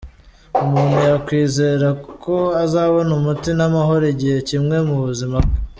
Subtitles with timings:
[0.63, 1.87] Umuntu yakwizera
[2.23, 5.55] ko azabona umuti n’amahoro, igihe kimwe mu buzima bwe.